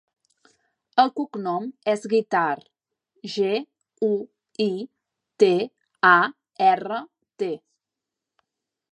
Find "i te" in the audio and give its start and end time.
4.65-5.51